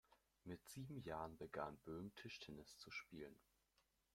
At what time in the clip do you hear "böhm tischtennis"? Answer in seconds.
1.85-2.75